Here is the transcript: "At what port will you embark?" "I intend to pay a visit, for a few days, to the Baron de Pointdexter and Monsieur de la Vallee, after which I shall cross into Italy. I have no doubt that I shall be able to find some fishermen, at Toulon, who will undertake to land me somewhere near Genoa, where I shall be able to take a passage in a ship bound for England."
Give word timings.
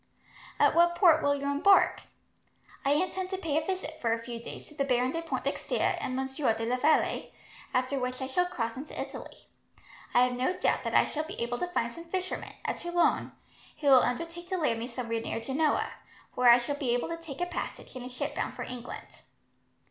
"At 0.59 0.73
what 0.73 0.95
port 0.95 1.21
will 1.21 1.35
you 1.35 1.43
embark?" 1.45 2.01
"I 2.83 2.93
intend 2.93 3.29
to 3.29 3.37
pay 3.37 3.61
a 3.61 3.67
visit, 3.67 4.01
for 4.01 4.11
a 4.11 4.17
few 4.23 4.41
days, 4.41 4.65
to 4.67 4.73
the 4.73 4.83
Baron 4.83 5.11
de 5.11 5.21
Pointdexter 5.21 5.95
and 6.01 6.15
Monsieur 6.15 6.55
de 6.55 6.65
la 6.65 6.77
Vallee, 6.77 7.31
after 7.71 7.99
which 7.99 8.19
I 8.19 8.25
shall 8.25 8.47
cross 8.47 8.75
into 8.75 8.99
Italy. 8.99 9.45
I 10.15 10.23
have 10.23 10.33
no 10.33 10.57
doubt 10.57 10.83
that 10.85 10.95
I 10.95 11.05
shall 11.05 11.25
be 11.25 11.39
able 11.39 11.59
to 11.59 11.67
find 11.73 11.91
some 11.91 12.05
fishermen, 12.05 12.53
at 12.65 12.79
Toulon, 12.79 13.33
who 13.81 13.89
will 13.89 14.01
undertake 14.01 14.47
to 14.47 14.57
land 14.57 14.79
me 14.79 14.87
somewhere 14.87 15.21
near 15.21 15.39
Genoa, 15.39 15.91
where 16.33 16.49
I 16.49 16.57
shall 16.57 16.77
be 16.77 16.95
able 16.95 17.09
to 17.09 17.17
take 17.17 17.39
a 17.39 17.45
passage 17.45 17.95
in 17.95 18.01
a 18.01 18.09
ship 18.09 18.33
bound 18.33 18.55
for 18.55 18.63
England." 18.63 19.21